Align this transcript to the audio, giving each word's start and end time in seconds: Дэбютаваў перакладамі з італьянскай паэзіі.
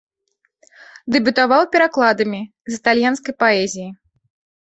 Дэбютаваў 1.15 1.63
перакладамі 1.75 2.39
з 2.71 2.79
італьянскай 2.79 3.33
паэзіі. 3.45 3.87